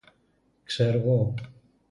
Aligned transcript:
Ξέρω 0.63 0.99
γω; 0.99 1.33